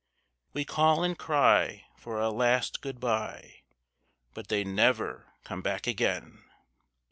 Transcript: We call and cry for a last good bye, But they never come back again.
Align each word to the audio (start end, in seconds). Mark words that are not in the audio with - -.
We 0.53 0.65
call 0.65 1.03
and 1.03 1.15
cry 1.15 1.85
for 1.95 2.19
a 2.19 2.31
last 2.31 2.81
good 2.81 2.99
bye, 2.99 3.61
But 4.33 4.47
they 4.47 4.63
never 4.63 5.31
come 5.43 5.61
back 5.61 5.85
again. 5.85 6.43